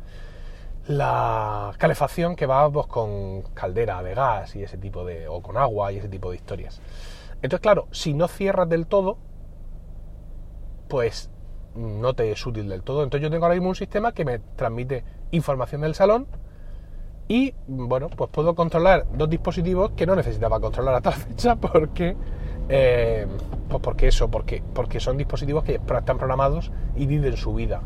la 0.87 1.73
calefacción 1.77 2.35
que 2.35 2.45
va 2.45 2.69
pues, 2.71 2.87
con 2.87 3.43
caldera 3.53 4.01
de 4.03 4.13
gas 4.13 4.55
y 4.55 4.63
ese 4.63 4.77
tipo 4.77 5.05
de, 5.05 5.27
o 5.27 5.41
con 5.41 5.57
agua 5.57 5.91
y 5.91 5.97
ese 5.97 6.09
tipo 6.09 6.29
de 6.31 6.37
historias. 6.37 6.81
Entonces, 7.41 7.59
claro, 7.59 7.87
si 7.91 8.13
no 8.13 8.27
cierras 8.27 8.69
del 8.69 8.87
todo, 8.87 9.17
pues 10.87 11.29
no 11.75 12.13
te 12.13 12.31
es 12.31 12.45
útil 12.45 12.67
del 12.67 12.83
todo. 12.83 13.03
Entonces 13.03 13.23
yo 13.23 13.31
tengo 13.31 13.45
ahora 13.45 13.55
mismo 13.55 13.69
un 13.69 13.75
sistema 13.75 14.11
que 14.11 14.25
me 14.25 14.39
transmite 14.39 15.03
información 15.31 15.81
del 15.81 15.95
salón, 15.95 16.27
y 17.31 17.53
bueno, 17.65 18.09
pues 18.09 18.29
puedo 18.29 18.55
controlar 18.55 19.05
dos 19.13 19.29
dispositivos 19.29 19.91
que 19.91 20.05
no 20.05 20.17
necesitaba 20.17 20.59
controlar 20.59 20.95
a 20.95 20.99
tal 20.99 21.13
fecha 21.13 21.55
porque, 21.61 22.17
eh, 22.67 23.25
pues 23.69 23.81
porque 23.81 24.09
eso, 24.09 24.29
porque, 24.29 24.61
porque 24.73 24.99
son 24.99 25.15
dispositivos 25.15 25.63
que 25.63 25.75
están 25.75 26.17
programados 26.17 26.73
y 26.93 27.05
viven 27.05 27.37
su 27.37 27.53
vida. 27.53 27.83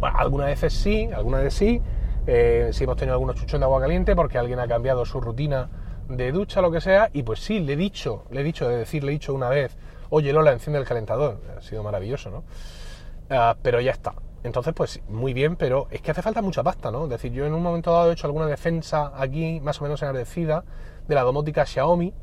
Bueno, 0.00 0.18
algunas 0.18 0.48
veces 0.48 0.72
sí, 0.72 1.08
algunas 1.14 1.44
veces 1.44 1.54
sí, 1.54 1.82
eh, 2.26 2.70
si 2.72 2.84
hemos 2.84 2.96
tenido 2.96 3.14
algunos 3.14 3.36
chuchón 3.36 3.60
de 3.60 3.64
agua 3.64 3.80
caliente 3.80 4.14
porque 4.14 4.38
alguien 4.38 4.58
ha 4.60 4.68
cambiado 4.68 5.04
su 5.04 5.20
rutina 5.20 5.68
de 6.08 6.32
ducha, 6.32 6.60
lo 6.60 6.70
que 6.70 6.80
sea, 6.80 7.10
y 7.12 7.22
pues 7.22 7.40
sí, 7.40 7.60
le 7.60 7.74
he 7.74 7.76
dicho, 7.76 8.24
le 8.30 8.40
he 8.40 8.44
dicho, 8.44 8.68
de 8.68 8.76
decir, 8.78 9.04
le 9.04 9.10
he 9.10 9.12
dicho 9.12 9.32
una 9.32 9.48
vez, 9.48 9.76
oye 10.10 10.32
Lola, 10.32 10.52
enciende 10.52 10.78
el 10.80 10.86
calentador, 10.86 11.40
ha 11.56 11.62
sido 11.62 11.82
maravilloso, 11.82 12.30
¿no? 12.30 12.44
Ah, 13.30 13.56
pero 13.62 13.80
ya 13.80 13.92
está, 13.92 14.14
entonces, 14.42 14.72
pues 14.74 15.00
muy 15.08 15.34
bien, 15.34 15.56
pero 15.56 15.86
es 15.90 16.00
que 16.00 16.10
hace 16.10 16.22
falta 16.22 16.40
mucha 16.40 16.62
pasta, 16.62 16.90
¿no? 16.90 17.04
Es 17.04 17.10
decir, 17.10 17.32
yo 17.32 17.44
en 17.44 17.52
un 17.52 17.62
momento 17.62 17.92
dado 17.92 18.10
he 18.10 18.12
hecho 18.14 18.26
alguna 18.26 18.46
defensa 18.46 19.12
aquí, 19.14 19.60
más 19.60 19.80
o 19.80 19.84
menos 19.84 20.00
enardecida, 20.02 20.64
de 21.06 21.14
la 21.14 21.22
domótica 21.22 21.66
Xiaomi, 21.66 22.14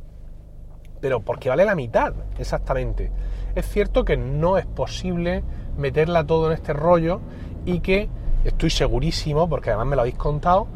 pero 1.00 1.20
porque 1.20 1.50
vale 1.50 1.64
la 1.64 1.76
mitad, 1.76 2.14
exactamente. 2.40 3.12
Es 3.54 3.68
cierto 3.68 4.04
que 4.04 4.18
no 4.18 4.58
es 4.58 4.66
posible 4.66 5.44
meterla 5.78 6.26
todo 6.26 6.48
en 6.48 6.54
este 6.54 6.74
rollo 6.74 7.22
y 7.66 7.82
que 7.82 8.10
estoy 8.50 8.70
segurísimo, 8.70 9.50
porque 9.50 9.70
además 9.70 9.88
me 9.88 9.96
lo 9.96 10.02
habéis 10.02 10.16
contado, 10.16 10.68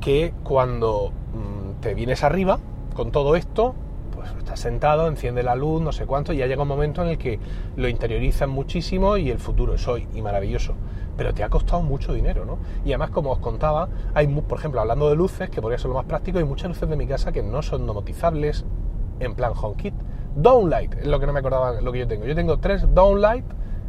que 0.00 0.32
cuando 0.44 1.12
mm, 1.34 1.80
te 1.80 1.94
vienes 1.94 2.22
arriba 2.24 2.58
con 2.94 3.10
todo 3.10 3.36
esto, 3.36 3.74
pues 4.14 4.30
estás 4.38 4.60
sentado, 4.60 5.06
enciende 5.06 5.42
la 5.42 5.54
luz, 5.54 5.80
no 5.80 5.92
sé 5.92 6.06
cuánto, 6.06 6.32
y 6.32 6.38
ya 6.38 6.46
llega 6.46 6.62
un 6.62 6.68
momento 6.68 7.02
en 7.02 7.08
el 7.08 7.18
que 7.18 7.38
lo 7.76 7.88
interiorizas 7.88 8.48
muchísimo 8.48 9.16
y 9.16 9.30
el 9.30 9.38
futuro 9.38 9.74
es 9.74 9.86
hoy 9.86 10.08
y 10.14 10.22
maravilloso. 10.22 10.74
Pero 11.16 11.34
te 11.34 11.42
ha 11.42 11.48
costado 11.48 11.82
mucho 11.82 12.12
dinero, 12.12 12.44
¿no? 12.44 12.58
Y 12.84 12.90
además, 12.90 13.10
como 13.10 13.32
os 13.32 13.38
contaba, 13.38 13.88
hay, 14.14 14.26
por 14.26 14.58
ejemplo, 14.58 14.80
hablando 14.80 15.08
de 15.08 15.16
luces, 15.16 15.50
que 15.50 15.60
podría 15.60 15.78
ser 15.78 15.88
lo 15.88 15.94
más 15.94 16.04
práctico, 16.04 16.38
hay 16.38 16.44
muchas 16.44 16.68
luces 16.68 16.88
de 16.88 16.96
mi 16.96 17.06
casa 17.06 17.32
que 17.32 17.42
no 17.42 17.62
son 17.62 17.86
domotizables 17.86 18.64
en 19.20 19.34
plan 19.34 19.52
HomeKit. 19.60 19.94
Downlight 20.36 20.94
es 20.94 21.06
lo 21.06 21.18
que 21.18 21.26
no 21.26 21.32
me 21.32 21.40
acordaba 21.40 21.80
lo 21.80 21.90
que 21.92 21.98
yo 22.00 22.06
tengo. 22.06 22.24
Yo 22.24 22.34
tengo 22.34 22.58
tres 22.58 22.86
downlight 22.94 23.44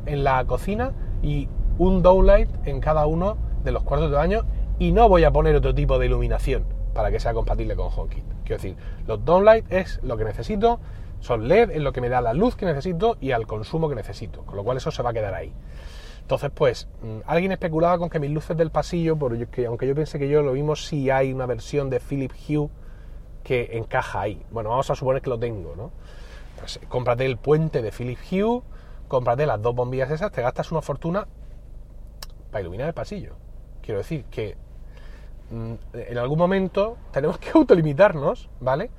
en 0.05 0.23
la 0.23 0.43
cocina 0.45 0.91
y 1.21 1.47
un 1.79 2.03
downlight 2.03 2.49
en 2.67 2.81
cada 2.81 3.07
uno 3.07 3.37
de 3.63 3.71
los 3.71 3.83
cuartos 3.83 4.11
de 4.11 4.17
baño 4.17 4.41
y 4.77 4.91
no 4.91 5.09
voy 5.09 5.23
a 5.23 5.31
poner 5.31 5.55
otro 5.55 5.73
tipo 5.73 5.97
de 5.97 6.05
iluminación 6.05 6.65
para 6.93 7.09
que 7.09 7.19
sea 7.19 7.33
compatible 7.33 7.75
con 7.75 7.87
HomeKit. 7.95 8.23
Quiero 8.43 8.61
decir, 8.61 8.77
los 9.07 9.23
downlight 9.23 9.71
es 9.71 9.99
lo 10.03 10.17
que 10.17 10.25
necesito, 10.25 10.79
son 11.21 11.47
LED, 11.47 11.71
es 11.71 11.81
lo 11.81 11.93
que 11.93 12.01
me 12.01 12.09
da 12.09 12.21
la 12.21 12.33
luz 12.33 12.55
que 12.55 12.65
necesito 12.65 13.17
y 13.21 13.31
al 13.31 13.47
consumo 13.47 13.89
que 13.89 13.95
necesito, 13.95 14.43
con 14.45 14.57
lo 14.57 14.63
cual 14.63 14.77
eso 14.77 14.91
se 14.91 15.01
va 15.01 15.11
a 15.11 15.13
quedar 15.13 15.33
ahí. 15.33 15.53
Entonces, 16.21 16.51
pues, 16.53 16.87
mm, 17.01 17.19
alguien 17.25 17.51
especulaba 17.53 17.97
con 17.97 18.09
que 18.09 18.19
mis 18.19 18.29
luces 18.29 18.55
del 18.57 18.71
pasillo, 18.71 19.15
porque 19.15 19.65
aunque 19.65 19.87
yo 19.87 19.95
piense 19.95 20.19
que 20.19 20.29
yo 20.29 20.41
lo 20.41 20.51
vimos, 20.51 20.85
si 20.85 21.09
hay 21.09 21.33
una 21.33 21.45
versión 21.45 21.89
de 21.89 21.99
Philip 21.99 22.31
Hue 22.47 22.69
que 23.43 23.77
encaja 23.77 24.21
ahí. 24.21 24.45
Bueno, 24.51 24.69
vamos 24.69 24.89
a 24.89 24.95
suponer 24.95 25.21
que 25.21 25.29
lo 25.29 25.39
tengo, 25.39 25.75
¿no? 25.75 25.91
Pues 26.59 26.79
cómprate 26.89 27.25
el 27.25 27.37
puente 27.37 27.81
de 27.81 27.91
Philip 27.91 28.19
Hue, 28.31 28.61
cómprate 29.07 29.45
las 29.45 29.61
dos 29.61 29.73
bombillas 29.73 30.11
esas, 30.11 30.31
te 30.31 30.41
gastas 30.41 30.71
una 30.71 30.81
fortuna 30.81 31.27
para 32.51 32.61
iluminar 32.61 32.87
el 32.87 32.93
pasillo. 32.93 33.33
Quiero 33.81 33.99
decir 33.99 34.25
que 34.25 34.55
mm, 35.51 35.73
en 35.93 36.17
algún 36.17 36.37
momento 36.37 36.97
tenemos 37.11 37.37
que 37.37 37.49
autolimitarnos, 37.53 38.49
¿vale? 38.59 38.89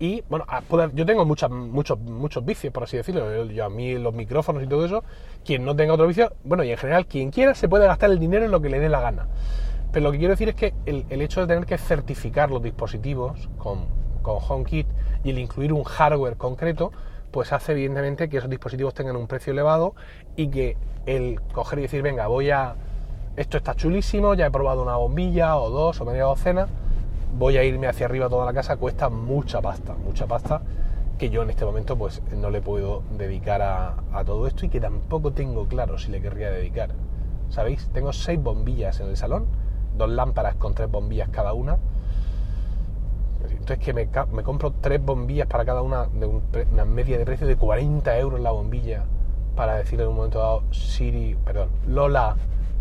Y 0.00 0.22
bueno, 0.28 0.46
yo 0.94 1.04
tengo 1.04 1.24
muchas, 1.24 1.50
muchos, 1.50 1.98
muchos 1.98 2.44
vicios, 2.44 2.72
por 2.72 2.84
así 2.84 2.96
decirlo. 2.96 3.44
Yo, 3.46 3.64
a 3.64 3.68
mí 3.68 3.98
los 3.98 4.14
micrófonos 4.14 4.62
y 4.62 4.66
todo 4.68 4.84
eso, 4.86 5.02
quien 5.44 5.64
no 5.64 5.74
tenga 5.74 5.94
otro 5.94 6.06
vicio, 6.06 6.32
bueno, 6.44 6.62
y 6.62 6.70
en 6.70 6.76
general 6.76 7.06
quien 7.06 7.30
quiera 7.30 7.54
se 7.54 7.68
puede 7.68 7.86
gastar 7.86 8.10
el 8.10 8.20
dinero 8.20 8.44
en 8.44 8.52
lo 8.52 8.60
que 8.60 8.68
le 8.68 8.78
dé 8.78 8.88
la 8.88 9.00
gana. 9.00 9.26
Pero 9.92 10.04
lo 10.04 10.12
que 10.12 10.18
quiero 10.18 10.34
decir 10.34 10.50
es 10.50 10.54
que 10.54 10.72
el, 10.86 11.04
hecho 11.20 11.40
de 11.40 11.48
tener 11.48 11.66
que 11.66 11.78
certificar 11.78 12.50
los 12.50 12.62
dispositivos 12.62 13.48
con, 13.58 13.86
con 14.22 14.38
HomeKit 14.40 14.86
y 15.24 15.30
el 15.30 15.38
incluir 15.38 15.72
un 15.72 15.82
hardware 15.82 16.36
concreto, 16.36 16.92
pues 17.32 17.52
hace 17.52 17.72
evidentemente 17.72 18.28
que 18.28 18.38
esos 18.38 18.50
dispositivos 18.50 18.94
tengan 18.94 19.16
un 19.16 19.26
precio 19.26 19.52
elevado 19.52 19.94
y 20.36 20.48
que 20.48 20.76
el 21.06 21.40
coger 21.52 21.80
y 21.80 21.82
decir, 21.82 22.02
venga, 22.02 22.26
voy 22.28 22.50
a... 22.50 22.76
Esto 23.38 23.56
está 23.56 23.76
chulísimo, 23.76 24.34
ya 24.34 24.46
he 24.46 24.50
probado 24.50 24.82
una 24.82 24.96
bombilla 24.96 25.58
o 25.58 25.70
dos 25.70 26.00
o 26.00 26.04
media 26.04 26.24
docena, 26.24 26.66
voy 27.38 27.56
a 27.56 27.62
irme 27.62 27.86
hacia 27.86 28.06
arriba 28.06 28.28
toda 28.28 28.44
la 28.44 28.52
casa, 28.52 28.78
cuesta 28.78 29.10
mucha 29.10 29.62
pasta, 29.62 29.94
mucha 29.94 30.26
pasta 30.26 30.60
que 31.18 31.30
yo 31.30 31.42
en 31.44 31.50
este 31.50 31.64
momento 31.64 31.96
pues 31.96 32.20
no 32.32 32.50
le 32.50 32.60
puedo 32.60 33.04
dedicar 33.16 33.62
a, 33.62 34.24
todo 34.26 34.48
esto 34.48 34.66
y 34.66 34.70
que 34.70 34.80
tampoco 34.80 35.30
tengo 35.30 35.68
claro 35.68 35.98
si 35.98 36.10
le 36.10 36.20
querría 36.20 36.50
dedicar. 36.50 36.90
¿Sabéis? 37.48 37.88
Tengo 37.92 38.12
seis 38.12 38.42
bombillas 38.42 38.98
en 38.98 39.06
el 39.06 39.16
salón 39.16 39.46
dos 39.96 40.10
lámparas 40.10 40.56
con 40.56 40.74
tres 40.74 40.90
bombillas 40.90 41.28
cada 41.28 41.52
una. 41.52 41.78
Entonces 43.48 43.78
que 43.78 43.94
me, 43.94 44.08
me 44.32 44.42
compro 44.42 44.72
tres 44.80 45.00
bombillas 45.00 45.46
para 45.46 45.64
cada 45.64 45.82
una 45.82 46.06
de 46.06 46.26
una 46.72 46.84
media 46.84 47.16
de 47.16 47.24
precio 47.24 47.46
de 47.46 47.54
40 47.54 48.18
euros 48.18 48.40
la 48.40 48.50
bombilla 48.50 49.04
para 49.54 49.76
decirle 49.76 50.02
en 50.02 50.10
un 50.10 50.16
momento 50.16 50.40
dado 50.40 50.64
Siri, 50.72 51.36
perdón, 51.44 51.68
Lola 51.86 52.34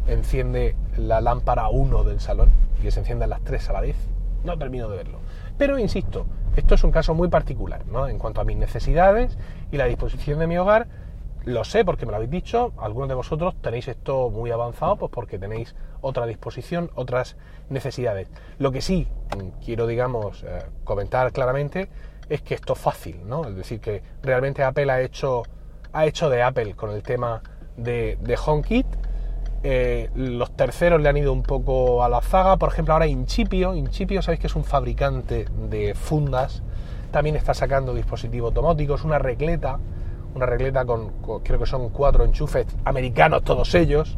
enciende 0.07 0.75
la 0.97 1.21
lámpara 1.21 1.69
1 1.69 2.03
del 2.03 2.19
salón 2.19 2.49
y 2.79 2.83
que 2.83 2.91
se 2.91 2.99
enciendan 2.99 3.29
las 3.29 3.41
tres 3.41 3.69
a 3.69 3.73
la 3.73 3.81
vez. 3.81 3.95
No 4.43 4.57
termino 4.57 4.89
de 4.89 4.97
verlo. 4.97 5.19
Pero 5.57 5.77
insisto, 5.79 6.25
esto 6.55 6.75
es 6.75 6.83
un 6.83 6.91
caso 6.91 7.13
muy 7.13 7.27
particular, 7.27 7.85
¿no? 7.87 8.07
En 8.07 8.17
cuanto 8.17 8.41
a 8.41 8.43
mis 8.43 8.57
necesidades 8.57 9.37
y 9.71 9.77
la 9.77 9.85
disposición 9.85 10.39
de 10.39 10.47
mi 10.47 10.57
hogar, 10.57 10.87
lo 11.47 11.63
sé 11.63 11.85
porque 11.85 12.05
me 12.05 12.11
lo 12.11 12.17
habéis 12.17 12.31
dicho, 12.31 12.73
algunos 12.77 13.07
de 13.07 13.15
vosotros 13.15 13.55
tenéis 13.61 13.87
esto 13.87 14.29
muy 14.29 14.51
avanzado, 14.51 14.97
pues 14.97 15.11
porque 15.11 15.39
tenéis 15.39 15.75
otra 16.01 16.25
disposición, 16.25 16.91
otras 16.95 17.37
necesidades. 17.69 18.27
Lo 18.59 18.71
que 18.71 18.81
sí 18.81 19.07
quiero, 19.63 19.87
digamos, 19.87 20.43
eh, 20.43 20.63
comentar 20.83 21.31
claramente 21.31 21.89
es 22.27 22.41
que 22.41 22.53
esto 22.53 22.73
es 22.73 22.79
fácil, 22.79 23.21
¿no? 23.25 23.45
Es 23.47 23.55
decir, 23.55 23.79
que 23.79 24.03
realmente 24.21 24.63
Apple 24.63 24.91
ha 24.91 25.01
hecho, 25.01 25.43
ha 25.93 26.05
hecho 26.05 26.29
de 26.29 26.43
Apple 26.43 26.75
con 26.75 26.91
el 26.91 27.01
tema 27.01 27.41
de, 27.77 28.17
de 28.21 28.37
HomeKit. 28.45 28.85
Eh, 29.63 30.09
los 30.15 30.51
terceros 30.51 31.01
le 31.01 31.09
han 31.09 31.17
ido 31.17 31.33
un 31.33 31.43
poco 31.43 32.03
a 32.03 32.09
la 32.09 32.21
zaga. 32.21 32.57
Por 32.57 32.69
ejemplo, 32.69 32.93
ahora 32.93 33.07
Incipio. 33.07 33.75
Incipio, 33.75 34.21
sabéis 34.21 34.39
que 34.39 34.47
es 34.47 34.55
un 34.55 34.63
fabricante 34.63 35.45
de 35.69 35.93
fundas. 35.93 36.61
También 37.11 37.35
está 37.35 37.53
sacando 37.53 37.93
dispositivos 37.93 38.53
domóticos, 38.53 39.03
una 39.03 39.17
regleta 39.17 39.79
una 40.37 40.45
regleta 40.45 40.85
con, 40.85 41.09
creo 41.43 41.59
que 41.59 41.65
son 41.65 41.89
cuatro 41.89 42.23
enchufes 42.23 42.67
americanos 42.85 43.43
todos 43.43 43.73
ellos, 43.75 44.15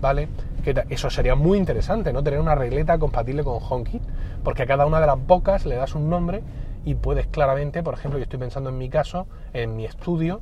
¿vale? 0.00 0.28
Que 0.62 0.84
eso 0.90 1.10
sería 1.10 1.34
muy 1.34 1.58
interesante, 1.58 2.12
¿no? 2.12 2.22
Tener 2.22 2.40
una 2.40 2.54
regleta 2.54 2.98
compatible 2.98 3.42
con 3.42 3.58
HomeKit, 3.60 4.02
porque 4.44 4.62
a 4.62 4.66
cada 4.66 4.86
una 4.86 5.00
de 5.00 5.06
las 5.06 5.26
bocas 5.26 5.66
le 5.66 5.76
das 5.76 5.94
un 5.94 6.08
nombre 6.08 6.42
y 6.84 6.94
puedes 6.94 7.26
claramente, 7.26 7.82
por 7.82 7.94
ejemplo, 7.94 8.18
yo 8.18 8.24
estoy 8.24 8.38
pensando 8.38 8.70
en 8.70 8.78
mi 8.78 8.88
caso, 8.88 9.26
en 9.52 9.76
mi 9.76 9.84
estudio, 9.84 10.40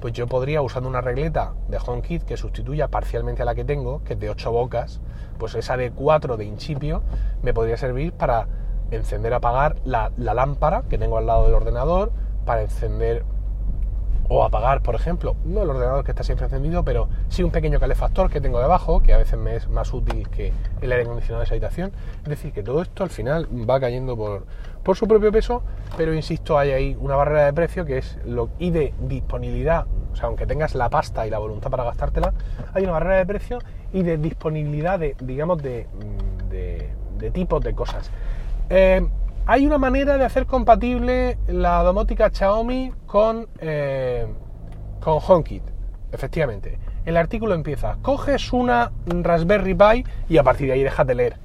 pues 0.00 0.12
yo 0.12 0.26
podría, 0.26 0.62
usando 0.62 0.88
una 0.88 1.00
regleta 1.00 1.54
de 1.68 1.78
HomeKit 1.84 2.22
que 2.22 2.36
sustituya 2.36 2.88
parcialmente 2.88 3.42
a 3.42 3.44
la 3.44 3.54
que 3.54 3.64
tengo, 3.64 4.02
que 4.04 4.14
es 4.14 4.20
de 4.20 4.30
ocho 4.30 4.52
bocas, 4.52 5.00
pues 5.38 5.54
esa 5.54 5.76
de 5.76 5.90
cuatro 5.90 6.36
de 6.36 6.44
Incipio 6.44 7.02
me 7.42 7.54
podría 7.54 7.76
servir 7.76 8.12
para 8.12 8.46
encender, 8.90 9.34
apagar 9.34 9.76
la 9.84 10.10
lámpara 10.16 10.82
que 10.88 10.98
tengo 10.98 11.18
al 11.18 11.26
lado 11.26 11.44
del 11.46 11.54
ordenador, 11.54 12.12
para 12.44 12.62
encender 12.62 13.24
o 14.28 14.44
apagar, 14.44 14.82
por 14.82 14.94
ejemplo, 14.94 15.36
no 15.44 15.62
el 15.62 15.70
ordenador 15.70 16.04
que 16.04 16.10
está 16.12 16.22
siempre 16.22 16.46
encendido, 16.46 16.84
pero 16.84 17.08
sí 17.28 17.42
un 17.42 17.50
pequeño 17.50 17.78
calefactor 17.80 18.30
que 18.30 18.40
tengo 18.40 18.60
debajo, 18.60 19.02
que 19.02 19.12
a 19.12 19.18
veces 19.18 19.38
me 19.38 19.56
es 19.56 19.68
más 19.68 19.92
útil 19.92 20.28
que 20.28 20.52
el 20.80 20.92
aire 20.92 21.04
acondicionado 21.04 21.40
de 21.40 21.44
esa 21.44 21.54
habitación. 21.54 21.92
Es 22.22 22.28
decir, 22.28 22.52
que 22.52 22.62
todo 22.62 22.82
esto 22.82 23.04
al 23.04 23.10
final 23.10 23.48
va 23.68 23.78
cayendo 23.80 24.16
por, 24.16 24.46
por 24.82 24.96
su 24.96 25.06
propio 25.06 25.32
peso, 25.32 25.62
pero 25.96 26.14
insisto, 26.14 26.58
hay 26.58 26.70
ahí 26.70 26.96
una 27.00 27.16
barrera 27.16 27.46
de 27.46 27.52
precio 27.52 27.84
que 27.84 27.98
es 27.98 28.18
lo 28.24 28.50
y 28.58 28.70
de 28.70 28.94
disponibilidad, 29.00 29.86
o 30.12 30.16
sea, 30.16 30.26
aunque 30.26 30.46
tengas 30.46 30.74
la 30.74 30.88
pasta 30.88 31.26
y 31.26 31.30
la 31.30 31.38
voluntad 31.38 31.70
para 31.70 31.84
gastártela, 31.84 32.32
hay 32.74 32.84
una 32.84 32.92
barrera 32.92 33.16
de 33.16 33.26
precio 33.26 33.58
y 33.92 34.02
de 34.02 34.16
disponibilidad 34.18 34.98
de, 34.98 35.16
digamos, 35.20 35.62
de, 35.62 35.86
de, 36.50 36.90
de 37.18 37.30
tipos 37.30 37.62
de 37.62 37.74
cosas. 37.74 38.10
Eh, 38.70 39.06
hay 39.46 39.64
una 39.64 39.78
manera 39.78 40.18
de 40.18 40.24
hacer 40.24 40.46
compatible 40.46 41.38
la 41.46 41.82
domótica 41.84 42.30
Xiaomi 42.30 42.92
con, 43.06 43.46
eh, 43.60 44.26
con 45.00 45.20
HomeKit, 45.24 45.62
efectivamente. 46.10 46.80
El 47.04 47.16
artículo 47.16 47.54
empieza, 47.54 47.96
coges 48.02 48.52
una 48.52 48.90
Raspberry 49.06 49.74
Pi 49.74 50.04
y 50.28 50.38
a 50.38 50.42
partir 50.42 50.66
de 50.66 50.72
ahí 50.72 50.82
dejas 50.82 51.06
de 51.06 51.14
leer. 51.14 51.36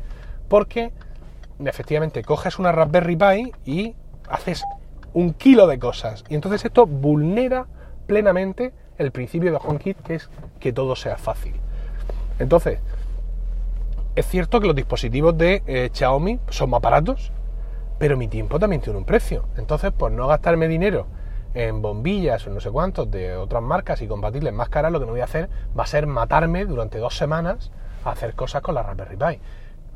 Porque, 0.47 0.91
efectivamente, 1.63 2.23
coges 2.23 2.57
una 2.57 2.71
Raspberry 2.71 3.15
Pi 3.15 3.51
y 3.65 3.95
haces 4.27 4.63
un 5.13 5.33
kilo 5.33 5.67
de 5.67 5.77
cosas. 5.77 6.23
Y 6.27 6.33
entonces 6.33 6.65
esto 6.65 6.87
vulnera 6.87 7.67
plenamente 8.07 8.73
el 8.97 9.11
principio 9.11 9.51
de 9.51 9.59
HomeKit, 9.63 10.01
que 10.01 10.15
es 10.15 10.29
que 10.59 10.73
todo 10.73 10.95
sea 10.95 11.17
fácil. 11.17 11.53
Entonces, 12.39 12.79
es 14.15 14.25
cierto 14.25 14.59
que 14.59 14.65
los 14.65 14.75
dispositivos 14.75 15.37
de 15.37 15.61
eh, 15.67 15.91
Xiaomi 15.93 16.39
son 16.49 16.71
más 16.71 16.81
baratos, 16.81 17.31
pero 18.01 18.17
mi 18.17 18.27
tiempo 18.27 18.57
también 18.57 18.81
tiene 18.81 18.97
un 18.97 19.05
precio. 19.05 19.45
Entonces, 19.57 19.91
por 19.91 20.11
no 20.11 20.25
gastarme 20.25 20.67
dinero 20.67 21.05
en 21.53 21.83
bombillas 21.83 22.47
o 22.47 22.49
no 22.49 22.59
sé 22.59 22.71
cuántos 22.71 23.11
de 23.11 23.35
otras 23.35 23.61
marcas 23.61 24.01
y 24.01 24.07
compatibles 24.07 24.51
más 24.53 24.69
caras, 24.69 24.91
lo 24.91 24.99
que 24.99 25.05
me 25.05 25.11
voy 25.11 25.21
a 25.21 25.25
hacer 25.25 25.51
va 25.77 25.83
a 25.83 25.85
ser 25.85 26.07
matarme 26.07 26.65
durante 26.65 26.97
dos 26.97 27.15
semanas 27.15 27.69
a 28.03 28.09
hacer 28.09 28.33
cosas 28.33 28.63
con 28.63 28.73
la 28.73 28.81
Raspberry 28.81 29.17
Pi. 29.17 29.39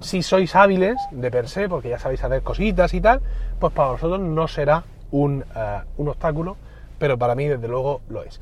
Si 0.01 0.21
sois 0.21 0.55
hábiles 0.55 0.97
de 1.09 1.31
per 1.31 1.49
se, 1.49 1.67
porque 1.67 1.89
ya 1.89 1.97
sabéis 1.97 2.23
hacer 2.23 2.43
cositas 2.43 2.93
y 2.93 3.01
tal, 3.01 3.21
pues 3.59 3.73
para 3.73 3.89
vosotros 3.89 4.19
no 4.19 4.47
será 4.47 4.83
un, 5.09 5.43
eh, 5.55 5.79
un 5.97 6.07
obstáculo, 6.07 6.57
pero 6.99 7.17
para 7.17 7.33
mí 7.33 7.47
desde 7.47 7.67
luego 7.67 8.01
lo 8.09 8.21
es. 8.21 8.39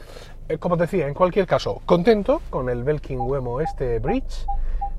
Eh, 0.50 0.58
como 0.58 0.74
os 0.74 0.80
decía, 0.82 1.08
en 1.08 1.14
cualquier 1.14 1.48
caso, 1.48 1.82
contento 1.86 2.42
con 2.50 2.68
el 2.68 2.84
Belkin 2.84 3.22
Wemo 3.22 3.62
este 3.62 4.00
Bridge 4.00 4.46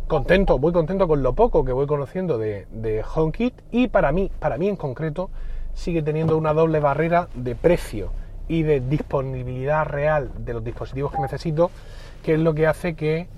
contento, 0.07 0.59
muy 0.59 0.73
contento 0.73 1.09
con 1.09 1.23
lo 1.23 1.35
poco 1.35 1.65
que 1.65 1.73
voy 1.73 1.87
conociendo 1.87 2.39
de, 2.39 2.67
de 2.71 3.03
HomeKit 3.03 3.55
y 3.71 3.89
para 3.89 4.13
mí, 4.13 4.31
para 4.39 4.59
mí 4.59 4.69
en 4.69 4.77
concreto, 4.77 5.31
sigue 5.75 6.03
teniendo 6.03 6.37
una 6.37 6.53
doble 6.53 6.81
barrera 6.81 7.29
de 7.35 7.55
precio 7.55 8.13
y 8.49 8.63
de 8.63 8.81
disponibilidad 8.81 9.87
real 9.87 10.31
de 10.39 10.55
los 10.55 10.65
dispositivos 10.65 11.13
que 11.13 11.21
necesito, 11.21 11.71
que 12.23 12.35
es 12.35 12.41
lo 12.41 12.55
que 12.55 12.67
hace 12.67 12.95
que 12.95 13.29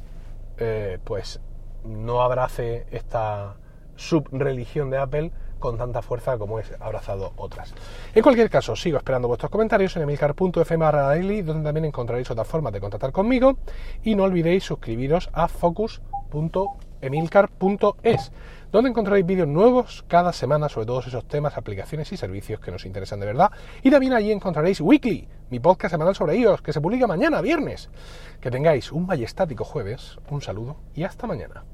eh, 0.59 0.99
pues 1.05 1.41
no 1.85 2.23
abrace 2.23 2.87
esta 2.91 3.57
subreligión 3.95 4.91
de 4.91 4.99
Apple 4.99 5.31
con 5.59 5.79
tanta 5.79 6.03
fuerza 6.03 6.37
como 6.37 6.59
es 6.59 6.71
abrazado 6.81 7.33
otras. 7.37 7.73
En 8.15 8.23
cualquier 8.23 8.51
caso, 8.51 8.77
sigo 8.77 8.99
esperando 8.99 9.29
vuestros 9.29 9.51
comentarios 9.51 9.97
en 9.97 10.03
emilcar.fm 10.03 10.85
daily, 10.93 11.43
donde 11.43 11.65
también 11.65 11.87
encontraréis 11.87 12.31
otras 12.31 12.47
formas 12.47 12.73
de 12.73 12.81
contactar 12.81 13.13
conmigo 13.13 13.57
y 14.03 14.15
no 14.15 14.25
olvidéis 14.25 14.65
suscribiros 14.65 15.31
a 15.33 15.49
Focus 15.49 16.03
emilcar.es, 17.01 18.33
donde 18.73 18.91
encontraréis 18.91 19.27
vídeos 19.27 19.49
nuevos 19.49 20.05
cada 20.09 20.33
semana 20.33 20.69
sobre 20.69 20.87
todos 20.87 21.07
esos 21.07 21.27
temas, 21.27 21.57
aplicaciones 21.57 22.13
y 22.13 22.17
servicios 22.17 22.61
que 22.61 22.71
nos 22.71 22.85
interesan 22.85 23.21
de 23.21 23.27
verdad. 23.27 23.51
Y 23.83 23.91
también 23.91 24.13
allí 24.13 24.33
encontraréis 24.33 24.81
Weekly, 24.81 25.29
mi 25.51 25.61
podcast 25.61 25.93
semanal 25.93 26.15
sobre 26.15 26.37
iOS, 26.37 26.63
que 26.63 26.73
se 26.73 26.81
publica 26.81 27.07
mañana, 27.07 27.41
viernes. 27.41 27.89
Que 28.41 28.51
tengáis 28.51 28.93
un 28.93 29.07
majestático 29.07 29.65
jueves, 29.65 30.19
un 30.31 30.43
saludo 30.43 30.77
y 30.95 31.05
hasta 31.05 31.27
mañana. 31.27 31.65